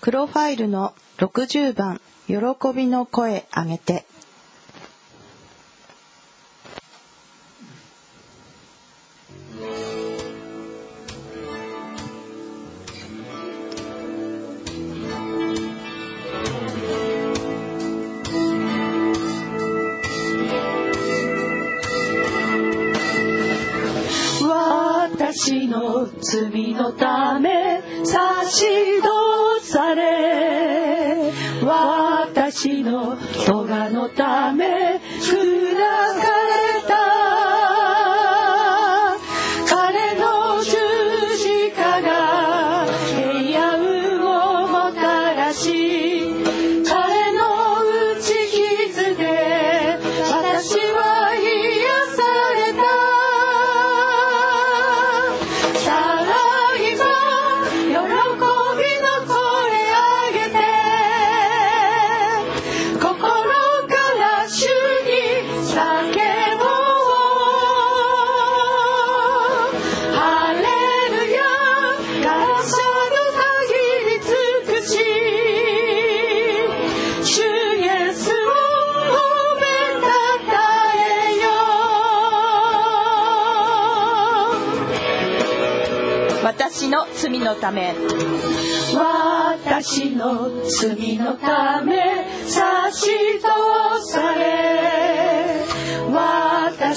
[0.00, 2.36] 黒ファイルの60番、喜
[2.74, 4.06] びの声上げて。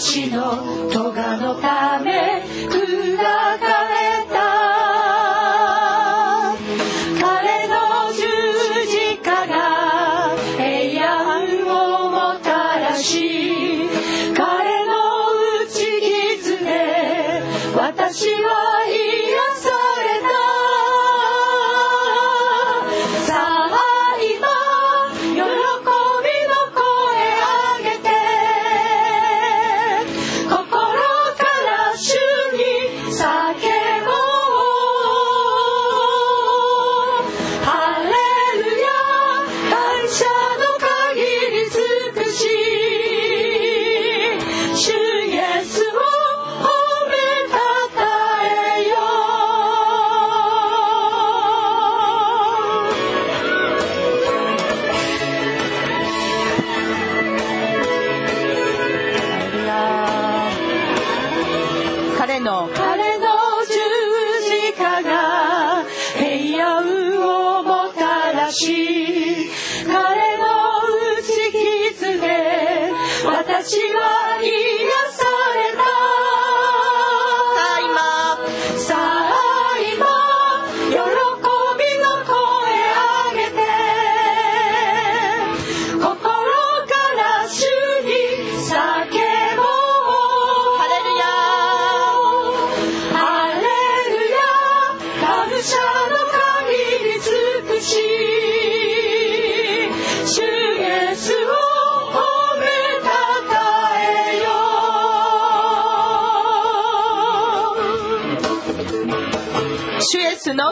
[0.06, 2.44] 私の咎のため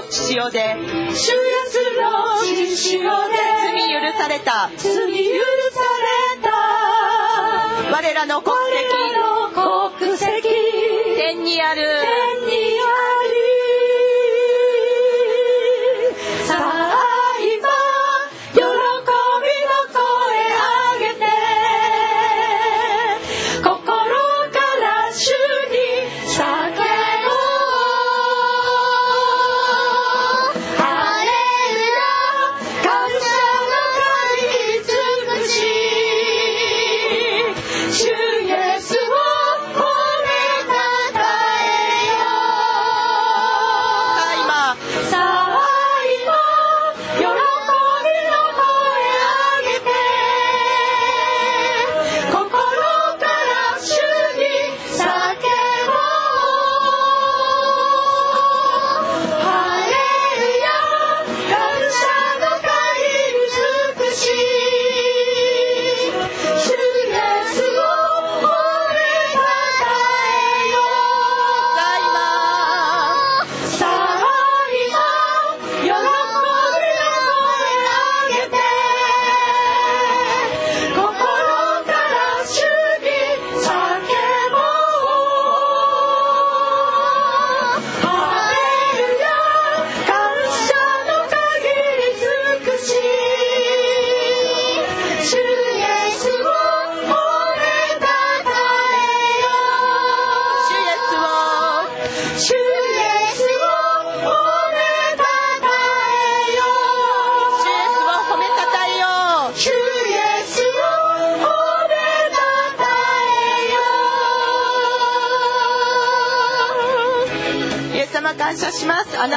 [0.10, 0.76] 父血で
[1.14, 1.32] 主
[3.04, 4.70] ので罪許された。
[4.78, 6.50] 罪許された。
[7.92, 8.52] 我らの国
[10.18, 10.42] 籍。
[11.18, 12.41] 天にある。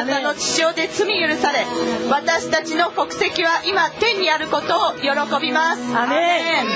[0.05, 1.65] 感謝しますあなたの血潮で罪許され
[2.11, 5.09] 私たちの国籍は今天にあることを喜
[5.41, 5.83] びます。
[5.97, 6.67] アメン。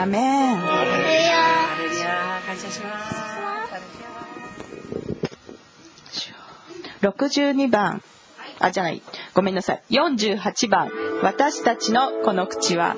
[0.00, 0.60] アメン。
[2.46, 3.22] 感謝します
[7.02, 8.02] 62番。
[8.60, 9.02] あじゃない。
[9.34, 9.82] ごめんなさい。
[9.90, 10.90] 48番。
[11.22, 12.96] 私たちのこの口は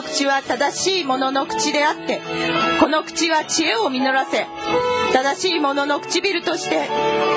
[0.00, 2.22] の口は正しいものの口であって
[2.80, 4.46] この口は知恵を実らせ
[5.12, 6.88] 正しいものの唇として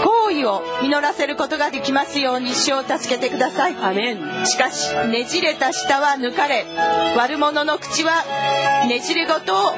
[0.06, 3.74] 行為を実らせることができますように主を助けてください。
[4.46, 6.66] しかしねじれた舌は抜かれ
[7.18, 8.24] 悪者の口は
[8.88, 9.74] ねじれごとを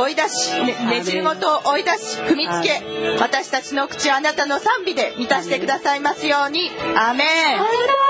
[0.00, 2.82] 追い出し、ねねじれごとを追い出し踏みつけ
[3.20, 6.70] 私たちの口はあなたの賛美で満たしてくださいますように。
[6.96, 8.07] アメン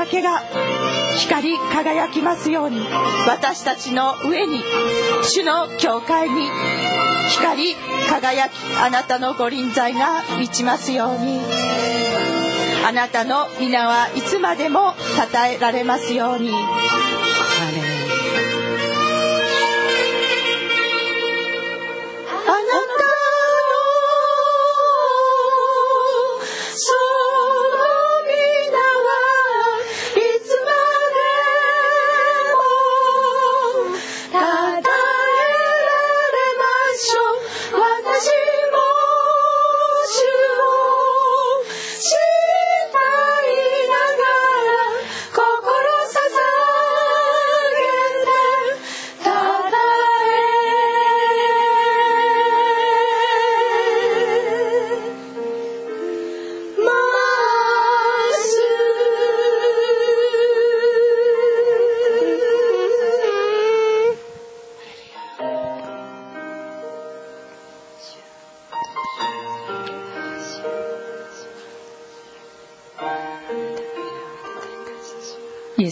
[0.00, 0.42] だけが
[1.18, 2.80] 光り輝きますように
[3.28, 4.62] 私たちの上に
[5.22, 6.48] 主の教会に
[7.28, 7.74] 光り
[8.08, 8.52] 輝き
[8.82, 11.38] あなたのご臨在が満ちますように
[12.86, 16.50] あなたの皆はいつまでも称えられますように。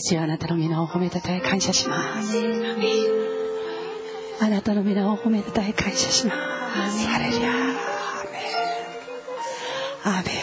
[0.08, 2.38] 主よあなたの皆を褒めたたえ感謝します。
[4.40, 6.32] あなたの皆を褒めたたえ感謝しま
[6.90, 7.06] す。
[7.06, 7.52] ハレルヤ
[10.04, 10.36] アーメン。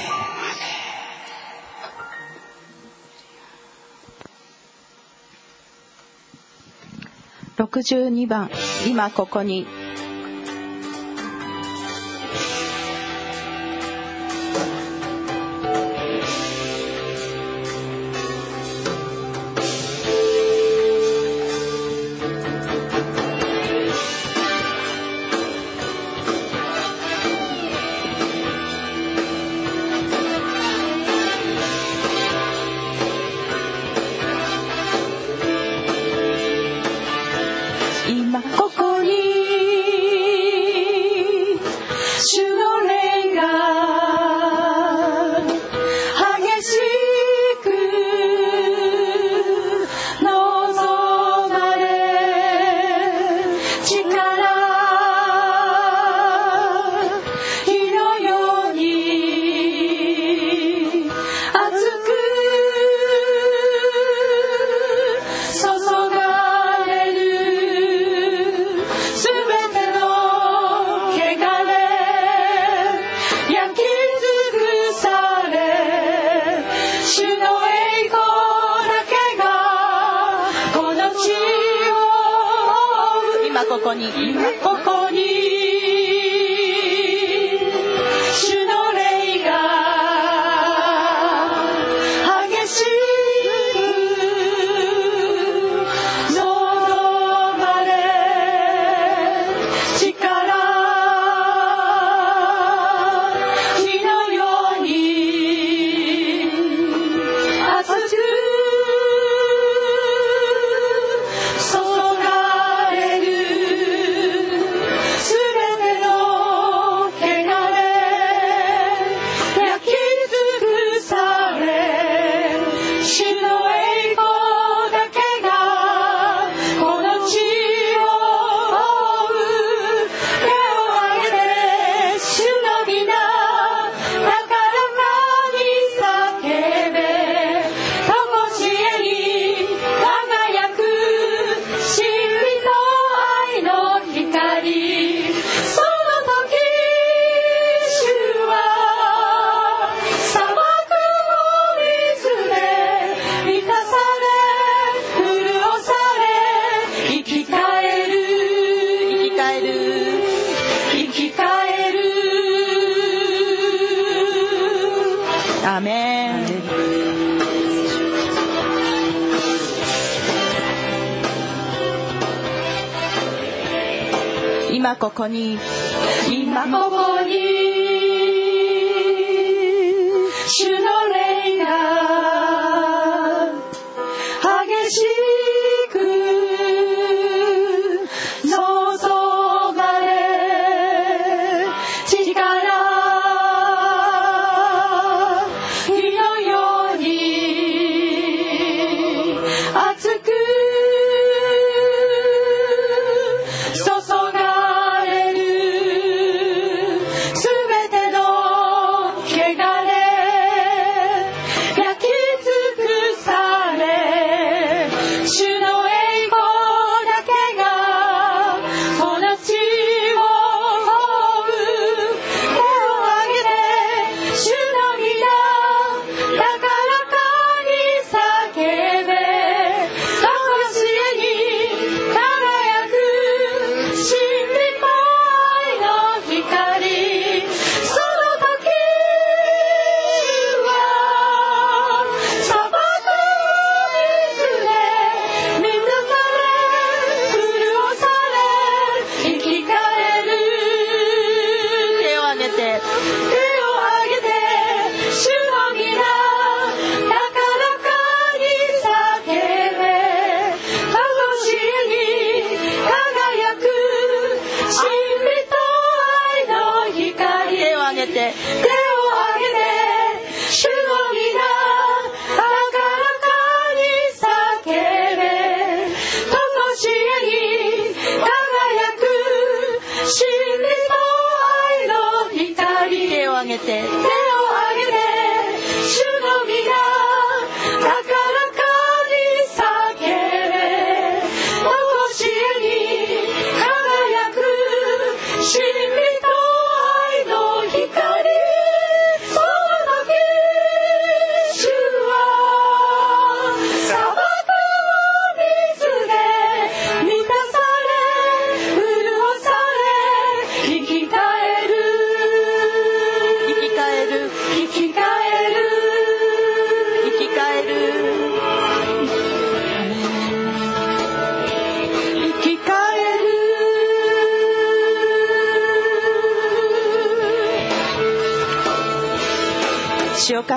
[7.65, 8.51] 62番。
[8.87, 9.65] 今ここに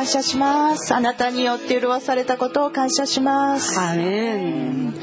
[0.09, 0.95] 謝します。
[0.95, 3.79] あなたによって潤されたことを感謝します。
[3.79, 4.95] アメン。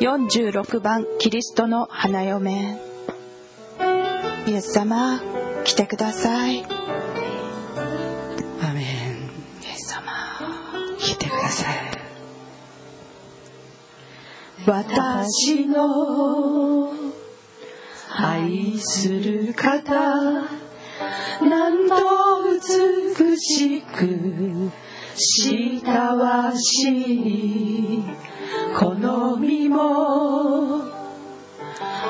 [0.00, 2.78] 46番キリストの花嫁。
[4.46, 5.20] イエス様
[5.64, 6.71] 来てください
[15.24, 16.92] 私の
[18.10, 21.94] 愛する方なんと
[22.52, 24.72] 美しく
[25.14, 25.80] 親
[26.56, 26.88] し
[27.98, 28.04] い
[28.76, 30.80] この身も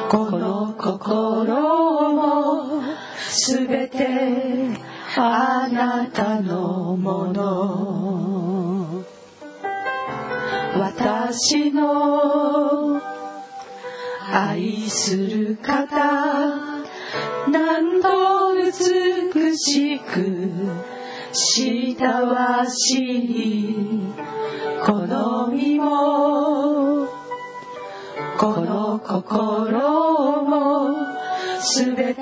[0.09, 2.83] この心も
[3.18, 4.09] すべて
[5.18, 7.41] あなたのもの。
[11.32, 13.00] 私の
[14.30, 15.96] 愛する方
[17.48, 20.52] なんと美しく
[21.32, 24.02] 親しい
[24.84, 27.06] この身も
[28.36, 30.94] この心も
[31.62, 32.20] すべて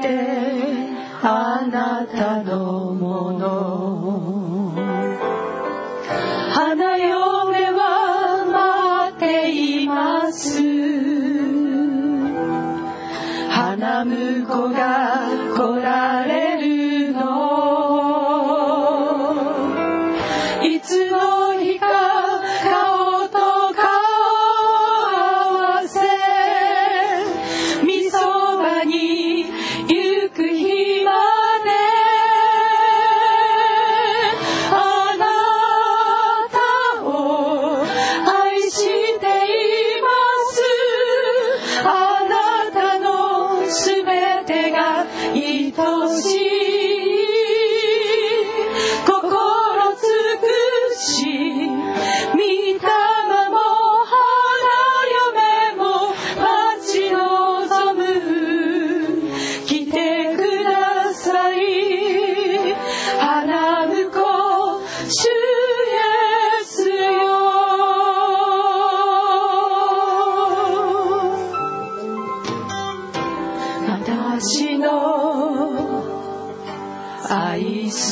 [1.21, 4.40] あなたのもの。
[14.05, 16.40] 婿が来られ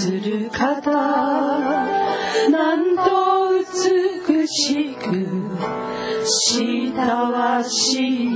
[0.09, 3.03] する方なんと
[4.31, 5.51] 美しく
[6.25, 8.28] 親しい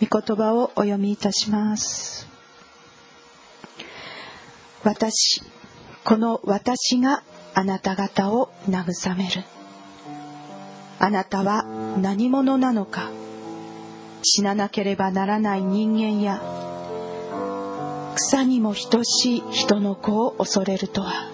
[0.00, 2.28] 御言葉をお読みいたします。
[4.82, 5.42] 私
[6.04, 7.22] この私が
[7.54, 9.42] あなた方を慰める。
[10.98, 11.64] あなたは
[12.00, 13.10] 何者なのか。
[14.22, 16.40] 死ななければならない人間や
[18.14, 21.30] 草にも等しい人の子を恐れるとは。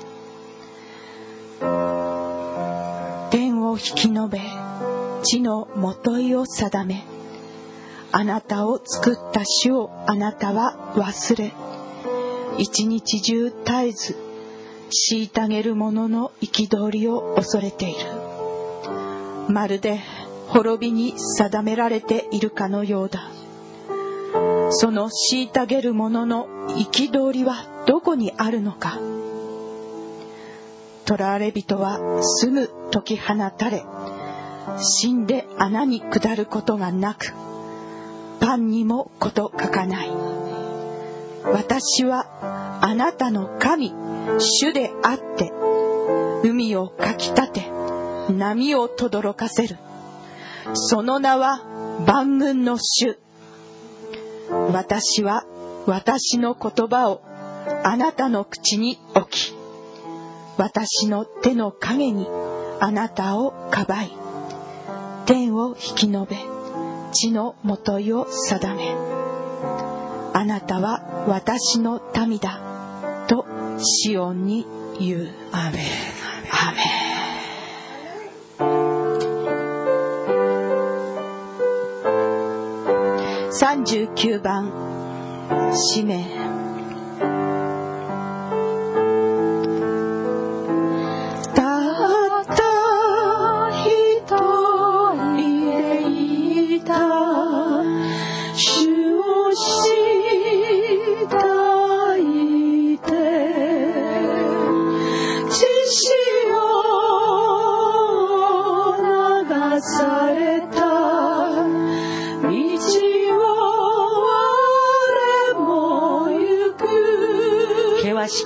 [3.30, 4.40] 天を引き延べ
[5.30, 7.04] 地のもといを定め。
[8.10, 11.52] あなたを作った主をあなたは忘れ。
[12.58, 14.16] 一日中絶えず
[15.14, 18.00] 虐げる者の憤りを恐れている。
[19.48, 20.00] まるで
[20.48, 23.30] 滅びに定められているかのようだ。
[24.70, 28.98] その虐げる者の憤りはどこにあるのか。
[31.06, 33.84] 囚われ人はすぐ解き放たれ
[34.78, 37.32] 死んで穴に下ることがなく
[38.40, 40.10] パンにもこと書かない。
[41.44, 43.92] 私はあなたの神
[44.38, 45.52] 主であって
[46.42, 47.70] 海をかきたて
[48.30, 49.76] 波を轟かせる。
[50.74, 51.62] その名は
[52.06, 53.18] 万軍の主。
[54.72, 55.44] 私は
[55.86, 57.22] 私の言葉を
[57.84, 59.54] あなたの口に置き
[60.56, 62.26] 私の手の影に
[62.80, 64.19] あなたをかばい。
[65.26, 66.36] 天を引き延べ
[67.12, 68.94] 地のもといを定め。
[70.32, 73.46] あなたは私の民だと
[73.78, 74.66] シオンに
[74.98, 75.28] 言う。
[75.52, 75.82] アメン。
[76.50, 76.90] アメン。
[83.50, 84.72] 39番
[85.74, 86.39] 使命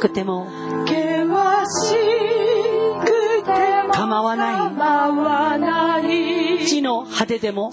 [0.08, 0.46] くても。
[3.92, 6.66] 構わない。
[6.66, 7.70] 地の果てでも。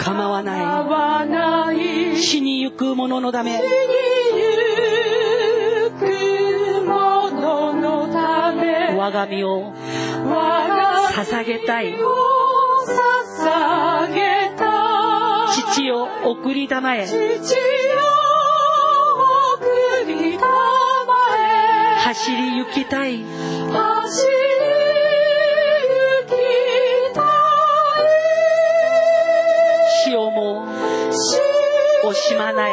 [0.00, 2.16] 構わない。
[2.20, 3.60] 死にゆく者のため。
[8.96, 9.72] 我が身を
[10.24, 11.92] 我が捧げたい。
[11.92, 12.08] 身を
[13.38, 14.70] 捧げたい。
[15.72, 17.06] 父を送りたまえ
[22.12, 23.18] 走り行きたい。
[23.18, 23.72] 走り行
[26.26, 26.32] き
[27.14, 27.24] たい。
[30.04, 30.66] 潮も
[32.02, 32.72] 惜しまない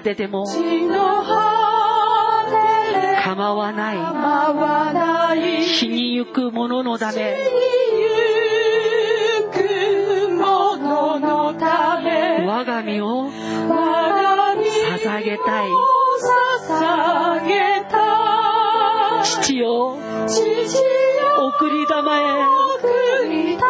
[0.00, 0.56] 果てでも構
[3.54, 3.96] わない。
[3.96, 5.62] 構わない。
[5.62, 7.36] 死にゆく者のため。
[9.36, 12.46] ゆく者のため。
[12.46, 15.70] 我が身を捧げたい。
[19.22, 22.88] 父を送りたまえ送
[23.28, 23.68] りたま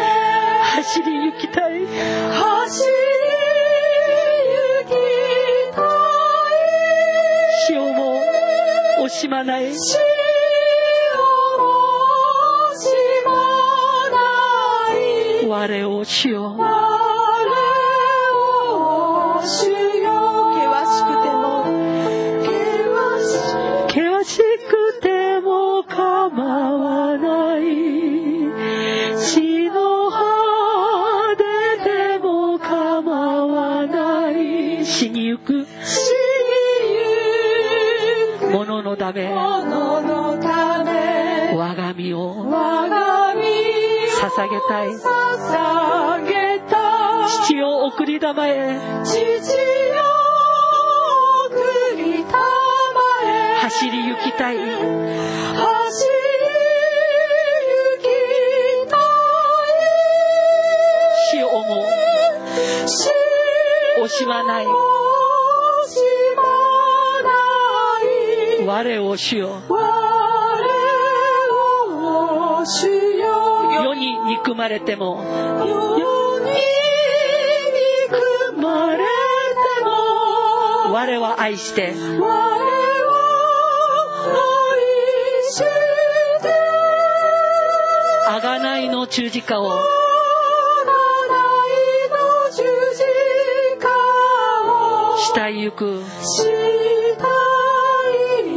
[0.00, 2.49] え走り行きたい
[9.30, 9.70] まない。
[9.70, 10.00] い死を
[12.74, 12.88] 惜し
[13.24, 13.30] ま
[14.10, 14.98] な
[15.42, 15.46] い。
[15.46, 16.64] 我を主よ我
[19.38, 19.79] を主
[44.40, 44.96] 捧げたい。
[47.28, 49.24] 父を送り玉へ父よ
[51.46, 52.38] 送りたま
[53.26, 53.58] え。
[53.60, 54.56] 走り行きたい。
[54.56, 54.70] 走り
[57.60, 58.04] 行き
[58.88, 58.96] た
[61.30, 61.88] 死をもい
[62.88, 63.10] 死
[64.02, 64.66] 惜しまない。
[64.66, 64.70] を
[65.86, 65.98] し
[66.36, 66.42] ま
[68.64, 68.66] ない。
[68.66, 70.09] 我を主よ我を
[74.40, 75.22] 憎まれても。
[75.98, 76.46] 世に
[78.54, 79.04] 憎まれて
[79.84, 80.94] も。
[80.94, 81.92] 我は愛して。
[81.92, 82.24] 我は
[84.72, 84.80] 愛
[85.52, 85.64] して
[88.28, 89.66] 贖いの十字架を。
[89.66, 89.76] 贖い
[92.08, 92.16] の
[92.50, 92.62] 十
[92.96, 93.04] 字
[93.78, 93.88] 架
[94.64, 95.18] を。
[95.18, 96.02] 慕いゆく。
[96.22, 96.48] 慕
[98.46, 98.48] い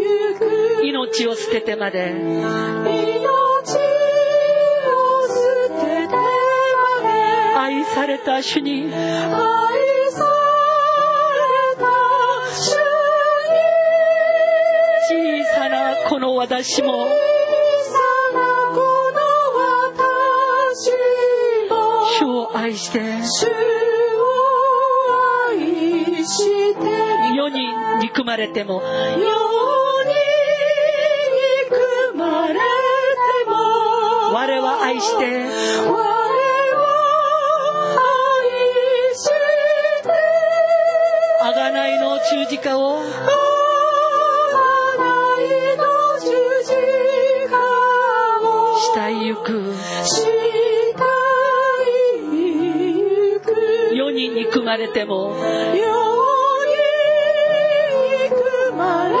[0.00, 0.86] ゆく。
[0.86, 2.14] 命を捨ててまで
[7.94, 8.84] された主に。
[8.84, 9.00] 愛され
[11.76, 11.84] た
[12.50, 12.80] 主に
[15.08, 17.98] 小さなこの私も小さ
[18.34, 18.40] な
[18.74, 18.76] こ
[19.12, 19.20] の
[19.90, 20.90] 私
[21.68, 21.72] も。
[22.18, 22.98] 主を愛して。
[23.00, 23.50] 主を
[25.50, 26.38] 愛し
[26.74, 26.80] て。
[27.36, 27.66] 世に
[28.00, 28.82] 憎まれても。
[28.82, 29.24] 世に
[31.68, 32.60] 憎まれて
[33.48, 34.34] も。
[34.34, 36.11] 我は愛して
[41.62, 42.98] 贖いの十字架を。
[42.98, 43.06] 贖い
[45.76, 45.84] の
[46.18, 46.26] 十
[46.64, 46.74] 字
[47.48, 47.54] 架
[48.42, 48.74] を。
[48.96, 49.72] 慕いゆく。
[53.94, 55.36] 世に憎まれても。
[55.36, 55.84] 世に
[58.24, 59.20] 憎まれて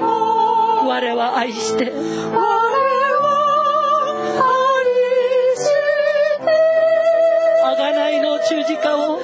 [0.00, 0.88] も。
[0.88, 1.92] 我は愛して。
[1.92, 2.42] 我は
[4.42, 4.84] 愛
[5.54, 5.62] し
[6.40, 6.50] て。
[7.62, 9.20] 贖いの十字架を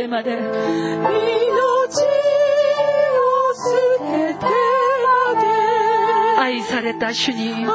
[0.00, 0.32] ててまで。
[0.32, 0.48] 命を
[1.92, 2.00] 捨
[3.98, 5.44] ててまで。
[6.38, 7.52] 愛された主に。
[7.52, 7.72] 愛され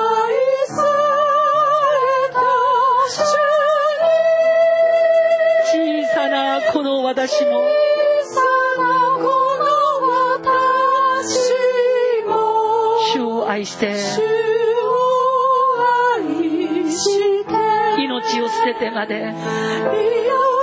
[2.34, 2.40] た
[3.10, 3.20] 主
[5.72, 5.74] 小
[6.16, 7.52] さなこの私も。
[7.52, 7.56] に
[8.24, 8.42] 小さ
[8.82, 8.86] な
[9.18, 9.24] こ
[9.60, 9.68] の
[10.34, 11.38] 私
[12.26, 12.32] も。
[13.14, 13.96] 主を愛して。
[13.96, 14.24] 主を
[16.18, 17.04] 愛し
[17.46, 17.54] て。
[18.02, 19.14] 命を捨ててまで。
[19.20, 19.36] 命
[20.32, 20.56] を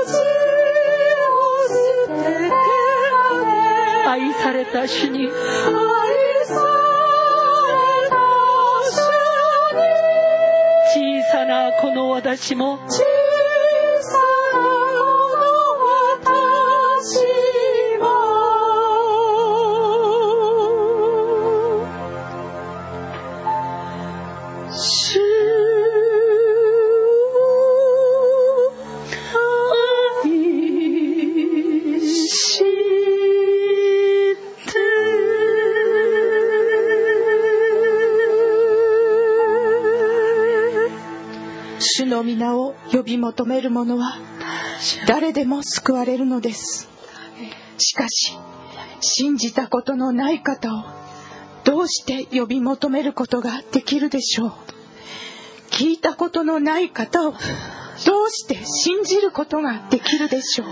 [4.12, 5.20] 愛された主に。
[5.20, 5.38] 愛され
[8.10, 8.16] た
[8.84, 8.98] 主
[11.00, 11.22] に。
[11.22, 12.78] 小さなこの私も。
[12.88, 13.21] 小さな
[43.02, 44.16] 呼び求める者は
[45.08, 46.88] 誰でも救われるのです。
[47.76, 48.38] しかし
[49.00, 50.84] 信じたことのない方を
[51.64, 54.52] どうして呼び求めることができるでしょう。
[55.72, 57.38] 聞いたことのない方をど
[58.26, 60.68] うして信じることができるでしょう。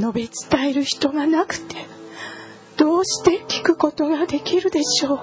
[0.00, 1.76] 述べ伝える人がなくて
[2.76, 5.20] どうして聞くことができるでしょう。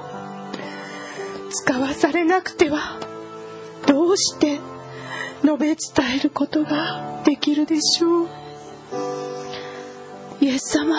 [1.52, 2.98] 使わされなくては
[3.86, 4.62] どうして
[5.46, 5.76] 述べ伝
[6.18, 8.28] えることができるでしょう。
[10.42, 10.96] イエス様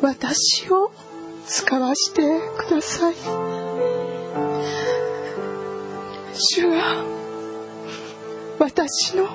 [0.00, 0.90] 私を
[1.46, 3.14] 使わしてください。
[6.34, 7.04] 主が
[8.58, 9.28] 私の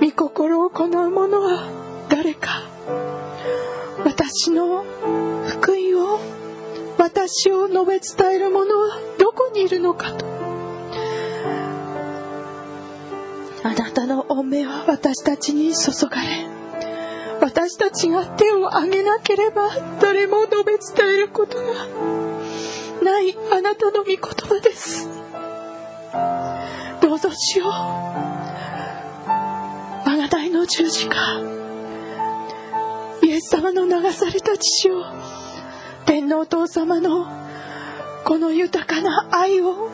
[0.00, 2.62] 御心を行う者は誰か。
[4.04, 4.84] 私の
[5.46, 6.20] 福音を
[6.98, 10.37] 私を述べ伝える者はどこにいるのかと。
[13.62, 16.46] あなたの御目は私たちに注がれ。
[17.40, 21.86] 私たちが手を挙げなければ誰も述べ伝えることが
[23.02, 25.08] ないあなたの御言葉です。
[27.00, 27.70] どうぞしよう。
[30.08, 31.16] 贖いの十字架。
[33.22, 35.04] イエス様の流された血を
[36.06, 37.26] 天皇お父様の
[38.24, 39.90] この豊かな愛を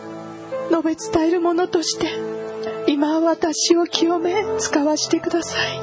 [0.71, 2.34] 述べ伝えるものとして
[2.87, 5.81] 今私を清め使わしてください。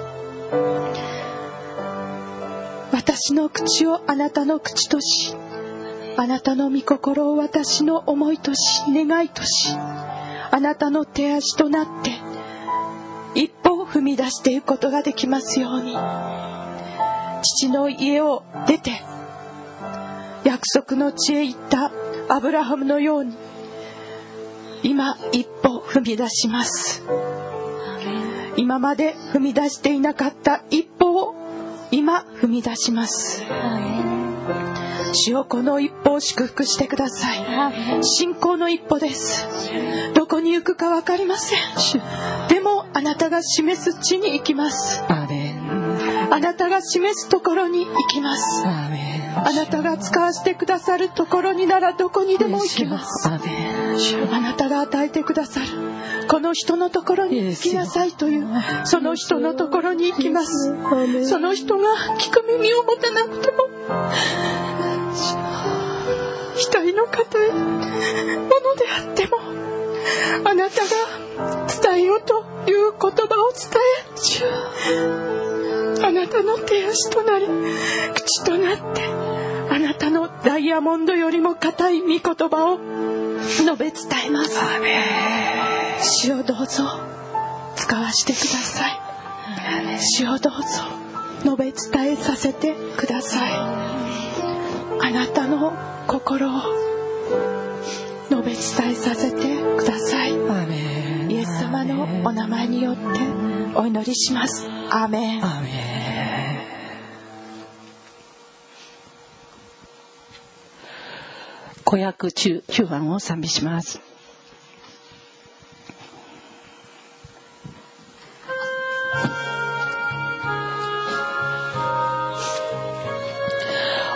[2.92, 5.36] 私の口をあなたの口とし
[6.18, 12.12] あなたの御心を私の思いとし願いとしあなたの手足となって
[13.34, 15.96] 一歩を踏み出していくことができますように。
[17.42, 18.92] 父の家を出て
[20.44, 21.92] 約束の地へ行った
[22.30, 23.36] アブラハムのように
[24.84, 27.04] 今一歩踏み出します。
[28.58, 31.36] 今まで踏み出していなかった一歩を
[31.92, 33.44] 今踏み出します。
[35.14, 37.40] 主よこの一歩を祝福してください。
[38.04, 39.48] 信仰の一歩です。
[40.14, 41.60] どこに行くか分かりません。
[42.48, 45.04] でもあなたが示す地に行きます。
[46.32, 48.64] あなたが示すところに行きます
[49.36, 53.30] あなたが使わせてくださるところにならどこにでも行きます。
[53.30, 53.40] あ
[54.42, 55.68] なたが与えてくださる。
[56.28, 58.48] この人のところに行きなさいという。
[58.86, 60.76] その人のところに行きます。
[61.28, 61.84] その人が
[62.20, 63.70] 聞く耳を持たなくても。
[66.56, 67.52] 一人の方へ。
[67.52, 67.80] もの
[68.76, 69.38] であっても。
[70.44, 70.90] あなたが
[71.68, 73.70] 伝えようという言葉を伝
[75.56, 75.61] え
[76.04, 77.48] あなたの手足となり
[78.14, 79.04] 口となって
[79.70, 82.80] あなたのダイヤモンドよりも硬い御言葉を
[83.40, 83.96] 述べ伝
[84.28, 84.60] えます。
[86.04, 86.84] 主をどうぞ
[87.76, 89.00] 使わしてください。
[90.00, 90.60] 主をどうぞ
[91.44, 93.52] 述べ伝えさせてください。
[95.04, 95.74] あなたの
[96.08, 96.62] 心を
[98.30, 99.38] 述べ伝えさせて
[99.78, 100.34] ください
[102.06, 103.02] のお名前によって
[103.76, 104.68] お祈りします。
[104.90, 105.42] アーメン。
[111.84, 114.00] 子役中9番を賛美します。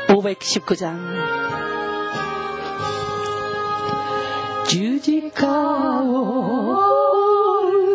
[0.07, 0.97] 大べき祝山
[4.67, 4.99] 十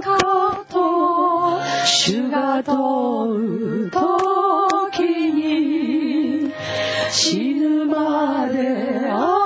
[0.00, 0.60] 字架を追う。
[0.60, 5.00] こと主が問う時
[5.32, 6.52] に
[7.10, 9.39] 死ぬまであ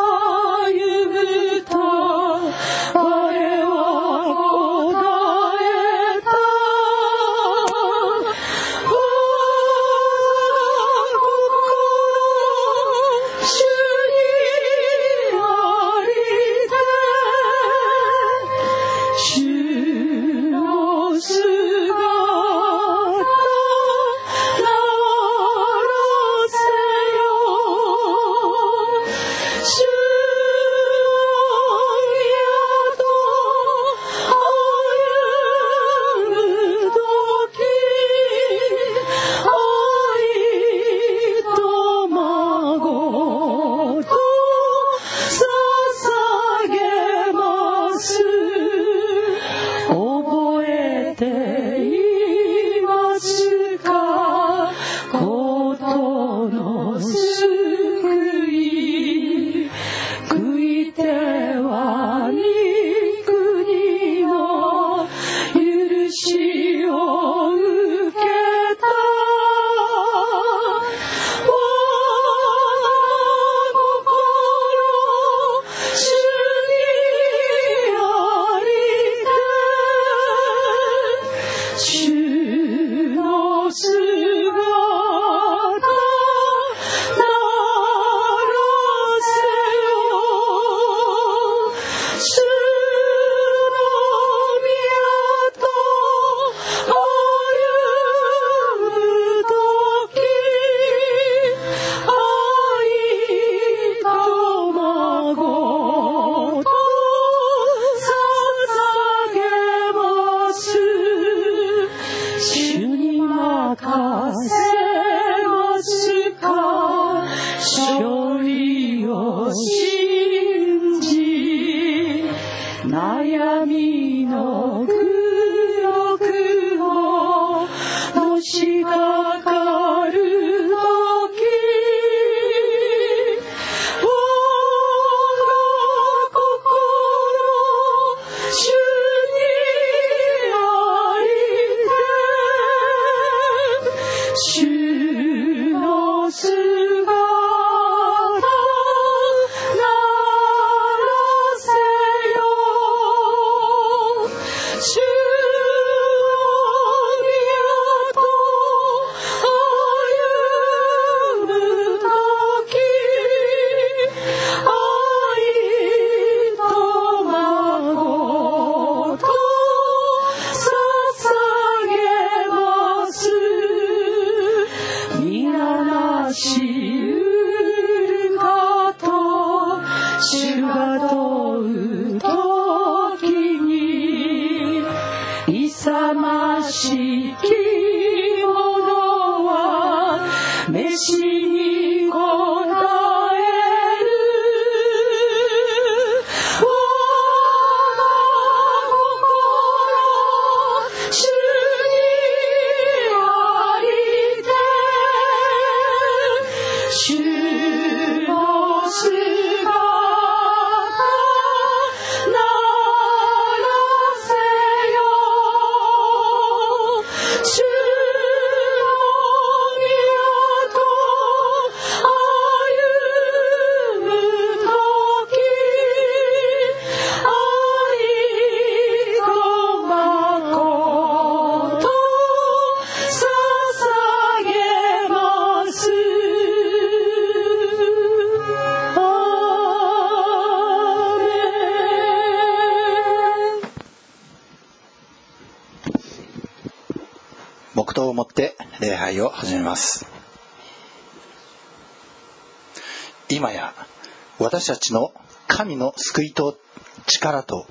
[254.64, 255.12] 私たちの
[255.46, 256.58] 神の救いと
[257.06, 257.66] 力と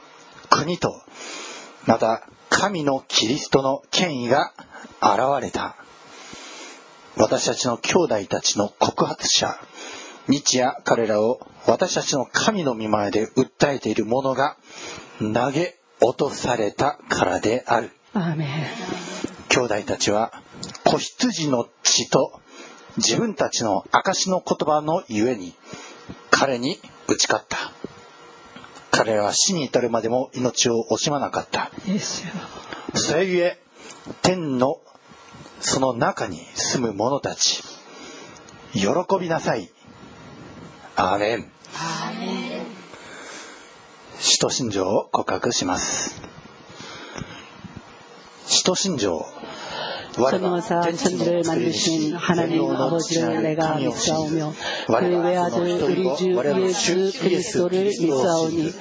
[0.52, 0.94] 国と
[1.88, 4.54] また神のキリストの権威が
[5.02, 5.76] 現れた。
[7.18, 9.58] 私たちの兄弟たちの告発者
[10.28, 14.56] 日夜彼らを私たちの神の御前で訴えている者が
[15.18, 17.90] 投げ落とされたからである。
[18.14, 18.50] アーメン
[19.50, 20.32] 兄弟たちは
[20.86, 22.40] 子羊の血と
[22.98, 25.56] 自分たちの証の言葉のゆえに
[26.30, 27.72] 彼に打ち勝った。
[28.92, 31.72] 彼らは死に至るまでも命を惜しまなかった。
[32.94, 33.60] それゆえ
[34.22, 34.80] 天の
[35.60, 37.64] その中に住む者たち
[38.74, 38.88] 喜
[39.20, 39.70] びなさい。
[40.96, 41.52] アーメン。
[44.20, 46.22] 使徒信条を告白します。
[48.46, 49.26] 使徒信条
[50.14, 54.54] 전능하사 천지를 만드신 하나님 아버지를 내가 믿사오며
[54.88, 58.74] 그의 외아들 우리 주 예수 그리스도를 믿사오니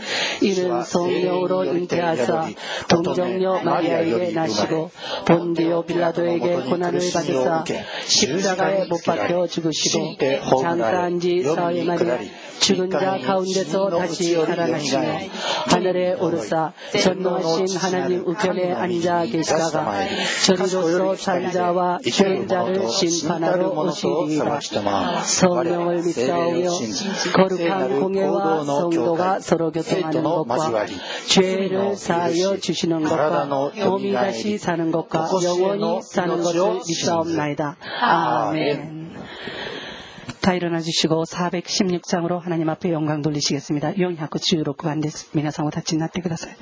[0.43, 2.49] 이는 성령으로 잉태하사
[2.89, 4.91] 동정녀 마리아에게 나시고
[5.27, 7.65] 본디오 빌라도에게 고난을 받으사
[8.07, 10.17] 십자가에 못 박혀 죽으시고
[10.61, 12.31] 장사한 지 사흘 만에
[12.62, 15.02] 죽은 자 가운데서 다시 살아나시며
[15.68, 19.94] 하늘에 오르사 전능하신 하나님 우편에 앉아 계시다가
[20.46, 24.60] 저리로서 산자와 죽은 자를 심판하러 오시리이다.
[25.24, 26.70] 성령을 믿사오며
[27.34, 30.86] 거룩한 공예와 성도가 서로 교통하는 것과
[31.28, 37.78] 죄를 사하여 주시는 것과 몸이 다시 사는 것과 영원히 사는 것을 믿사옵나이다.
[38.02, 39.08] 아멘.
[40.42, 43.94] 다 일어나 주시고 416장으로 하나님 앞에 영광 돌리시겠습니다.
[43.94, 45.30] 416番です。
[45.34, 46.58] 皆さんお立ちになってください。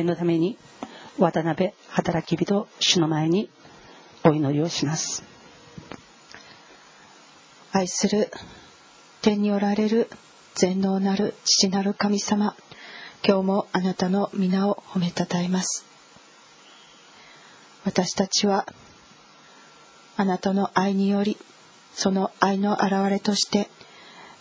[0.00, 0.56] 今日の礼拝のために
[1.18, 3.50] 渡辺働き人主の前に
[4.24, 5.22] お祈りをします。
[7.72, 8.30] 愛する
[9.22, 10.08] 天におられる
[10.54, 12.56] 全能なる父なる神様
[13.24, 15.84] 今日もあなたの皆を褒めたたえます。
[17.84, 18.66] 私たちは
[20.16, 21.36] あなたの愛により
[21.92, 23.68] その愛の表れとして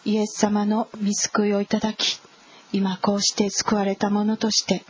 [0.05, 2.21] イエス様の見救いをいただき
[2.71, 4.83] 今こうして救われたものとして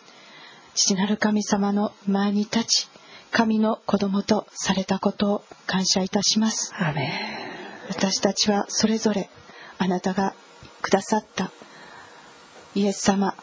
[0.75, 2.89] 父なる神様の前に立ち
[3.31, 6.73] 神の子供とされたことを感謝いたします。
[7.89, 9.29] 私たちはそれぞれ
[9.77, 10.33] あなたが
[10.81, 11.51] くださった
[12.75, 13.35] イエス様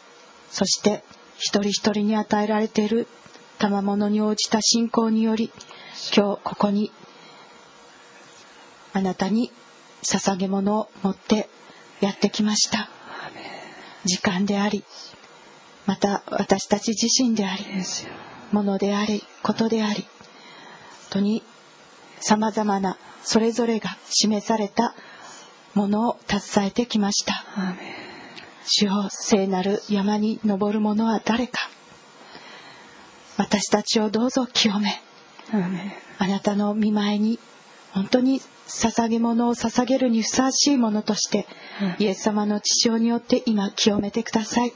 [0.49, 1.03] そして
[1.37, 3.07] 一人一人に与えられている
[3.59, 5.51] 賜物に応じた信仰により
[6.15, 6.91] 今日ここに
[8.93, 9.51] あなたに
[10.03, 11.49] 捧げ物を持って
[11.99, 12.89] やってきました。
[14.05, 14.83] 時間であり
[15.87, 17.65] また私たち自身であり
[18.51, 20.09] ものでありことであり本
[21.09, 21.41] 当に
[22.19, 24.93] さまざまなそれぞれが示された
[25.73, 27.43] ものを携えてきました。
[28.65, 31.69] 主よ聖なる山に登る者は誰か。
[33.37, 35.01] 私たちをどうぞ清め。
[36.19, 37.39] あなたの見舞いに
[37.91, 41.47] 本当に捧げ物を捧げるにふさわしいものとして、
[41.99, 44.73] イエス様の血潮によって今清めてください。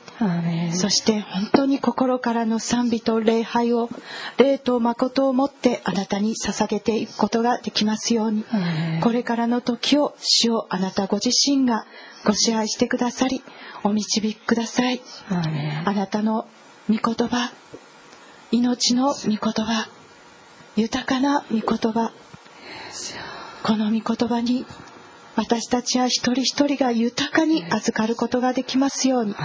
[0.73, 3.89] そして本当に心からの賛美と礼拝を
[4.37, 8.45] 霊と誠をもってあなたに捧げていくことができますように。
[9.01, 11.85] これからの時を主をあなたご自身が
[12.25, 13.43] ご支配してくださり
[13.83, 15.01] お導きください。
[15.85, 16.47] あなたの
[16.89, 17.51] 御言葉
[18.51, 19.89] 命の御言葉
[20.75, 22.11] 豊かな御言葉
[23.63, 24.65] この御言葉に
[25.35, 29.35] 私たちは一人一人が豊かに預かることができますように。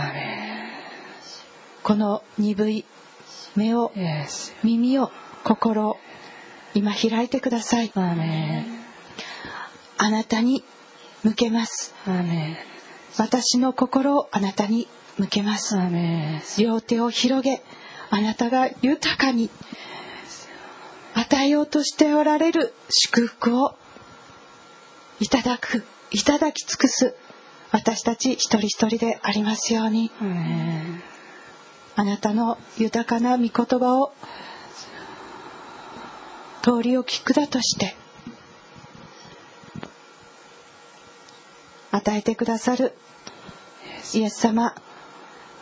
[1.82, 2.84] この鈍い
[3.54, 3.92] 目を
[4.64, 5.10] 耳を
[5.44, 5.98] 心を
[6.74, 7.92] 今開いてください。
[7.94, 8.14] あ
[10.10, 10.64] なたに
[11.22, 11.94] 向けます。
[13.18, 14.88] 私の心をあなたに
[15.18, 15.76] 向けます。
[16.58, 17.62] 両手を広げ
[18.10, 19.50] あなたが豊かに
[21.14, 23.76] 与えようとしておられる祝福を
[25.20, 27.14] いただくいただき尽くす。
[27.72, 30.10] 私たち一人一人でありますように。
[31.98, 34.12] あなたの豊かな御言葉を
[36.62, 37.96] 通りを聞くだとして
[41.90, 42.92] 与えてくださる
[44.12, 44.74] イエス様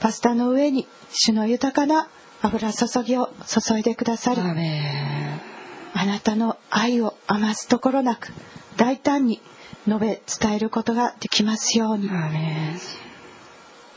[0.01, 2.09] パスタの上に主の豊かな
[2.43, 8.33] 油注ぎを注いでくださるあなたの愛を余すところなく
[8.77, 9.41] 大胆に
[9.87, 12.09] 述べ伝えることができますように。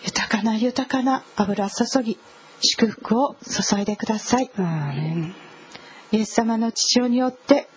[0.04, 2.18] 豊かな豊かな油注ぎ
[2.62, 4.50] 祝福を注いでください。
[6.12, 7.68] イエス様の父親によって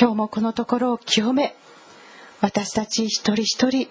[0.00, 1.54] 今日もこのところを清め
[2.40, 3.88] 私たち一人一人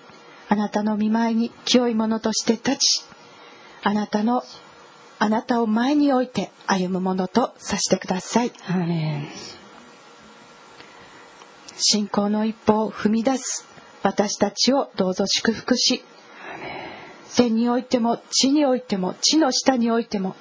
[0.49, 3.05] あなたの見舞いに清いものとして立ち
[3.83, 4.43] あなたの
[5.19, 8.51] あなたを前に置いて歩むものとさせてください。
[11.77, 13.65] 信仰の一歩を踏み出す
[14.03, 16.03] 私たちをどうぞ祝福し
[17.35, 20.35] 天においても地においても地の下においても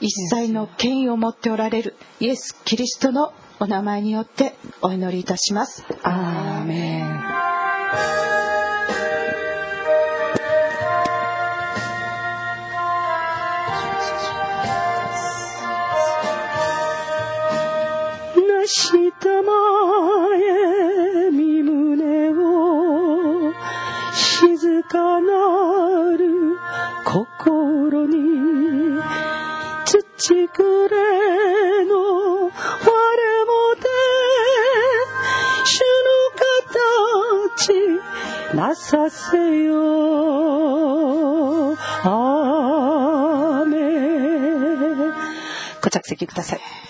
[0.00, 5.84] 一切の権威を持っておられるイエス・キリストのお名前によってお祈りいたします。
[6.02, 7.22] アーメン。
[18.64, 19.01] し
[24.82, 26.56] かなる
[27.04, 29.00] 心に
[29.84, 32.50] 土くれの我も
[33.76, 33.82] で
[35.64, 36.22] 主の
[37.58, 39.72] 形なさせよ
[42.04, 43.76] アーメ
[45.08, 45.12] ン。
[45.82, 46.81] ご着席ください。